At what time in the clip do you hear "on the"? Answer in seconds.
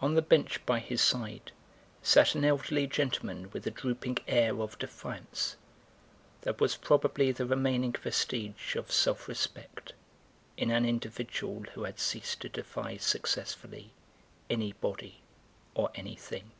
0.00-0.22